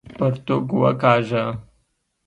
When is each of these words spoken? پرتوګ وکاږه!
پرتوګ 0.17 0.67
وکاږه! 0.81 1.43